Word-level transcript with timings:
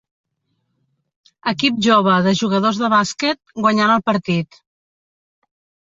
Equip 1.51 1.77
jove 1.89 2.15
de 2.29 2.33
jugadors 2.41 2.81
de 2.85 2.91
bàsquet 2.97 3.57
guanyant 3.67 3.97
el 3.99 4.05
partit. 4.11 4.63